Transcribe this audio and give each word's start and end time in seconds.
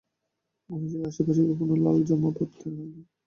মহিষের 0.69 1.03
আশেপাশে 1.09 1.41
কখনও 1.49 1.75
লাল 1.83 1.97
জামা 2.07 2.29
পরতে 2.37 2.65
হয় 2.65 2.87
না। 2.91 3.01